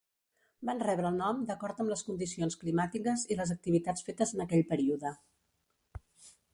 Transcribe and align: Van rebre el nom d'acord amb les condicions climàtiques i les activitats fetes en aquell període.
Van 0.69 0.79
rebre 0.83 1.09
el 1.13 1.19
nom 1.19 1.43
d'acord 1.49 1.83
amb 1.83 1.93
les 1.93 2.03
condicions 2.09 2.59
climàtiques 2.63 3.29
i 3.35 3.39
les 3.43 3.55
activitats 3.59 4.09
fetes 4.11 4.37
en 4.39 4.45
aquell 4.49 4.69
període. 4.75 5.17